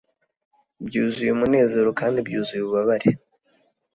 byuzuye 0.87 1.31
umunezero 1.33 1.89
kandi 1.99 2.17
byuzuye 2.27 2.61
ububabare! 2.63 3.09